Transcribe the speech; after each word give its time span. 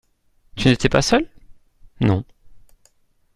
Tu 0.55 0.67
n'étais 0.67 0.89
pas 0.89 1.03
seul? 1.03 1.29
Non. 1.99 2.25